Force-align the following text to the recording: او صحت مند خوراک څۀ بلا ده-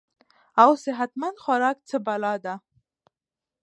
او 0.63 0.71
صحت 0.83 1.11
مند 1.19 1.37
خوراک 1.43 1.77
څۀ 1.87 1.97
بلا 2.05 2.33
ده- 2.43 2.53